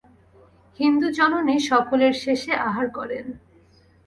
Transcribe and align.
হিন্দুজননী 0.79 1.57
সকলের 1.69 2.13
শেষে 2.13 2.53
আহার 2.59 2.87
করেন। 2.89 3.25